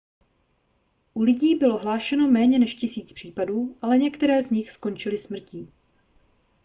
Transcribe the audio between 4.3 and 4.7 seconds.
z